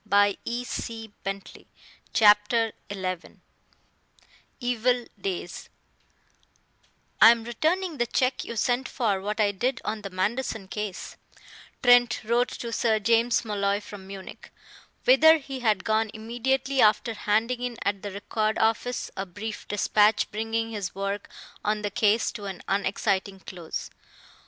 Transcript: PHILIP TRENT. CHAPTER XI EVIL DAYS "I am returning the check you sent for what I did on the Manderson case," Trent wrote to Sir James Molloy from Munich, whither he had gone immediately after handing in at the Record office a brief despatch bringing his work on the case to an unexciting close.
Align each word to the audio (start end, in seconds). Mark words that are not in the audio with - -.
PHILIP 0.09 1.11
TRENT. 1.23 1.67
CHAPTER 2.11 2.71
XI 2.91 3.39
EVIL 4.59 5.05
DAYS 5.21 5.69
"I 7.21 7.29
am 7.29 7.43
returning 7.43 7.99
the 7.99 8.07
check 8.07 8.43
you 8.43 8.55
sent 8.55 8.89
for 8.89 9.21
what 9.21 9.39
I 9.39 9.51
did 9.51 9.79
on 9.85 10.01
the 10.01 10.09
Manderson 10.09 10.67
case," 10.69 11.17
Trent 11.83 12.23
wrote 12.23 12.47
to 12.49 12.73
Sir 12.73 12.97
James 12.97 13.45
Molloy 13.45 13.79
from 13.79 14.07
Munich, 14.07 14.51
whither 15.05 15.37
he 15.37 15.59
had 15.59 15.83
gone 15.83 16.09
immediately 16.15 16.81
after 16.81 17.13
handing 17.13 17.61
in 17.61 17.77
at 17.83 18.01
the 18.01 18.09
Record 18.11 18.57
office 18.57 19.11
a 19.15 19.27
brief 19.27 19.67
despatch 19.67 20.31
bringing 20.31 20.71
his 20.71 20.95
work 20.95 21.29
on 21.63 21.83
the 21.83 21.91
case 21.91 22.31
to 22.31 22.45
an 22.45 22.63
unexciting 22.67 23.39
close. 23.41 23.91